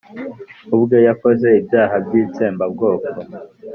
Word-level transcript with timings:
ubwe 0.75 0.97
yakoze 1.07 1.47
ibyaha 1.59 1.95
by'itsembabwoko. 2.05 3.07